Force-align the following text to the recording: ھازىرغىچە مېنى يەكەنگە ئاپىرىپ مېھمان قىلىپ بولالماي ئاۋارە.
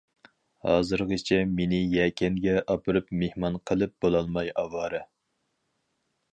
ھازىرغىچە 0.69 1.37
مېنى 1.59 1.81
يەكەنگە 1.97 2.57
ئاپىرىپ 2.63 3.13
مېھمان 3.21 3.61
قىلىپ 3.71 3.95
بولالماي 4.07 4.53
ئاۋارە. 4.63 5.07